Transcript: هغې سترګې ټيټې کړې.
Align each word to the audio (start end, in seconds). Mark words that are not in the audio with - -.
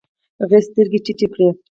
هغې 0.41 0.59
سترګې 0.67 0.99
ټيټې 1.05 1.27
کړې. 1.33 1.47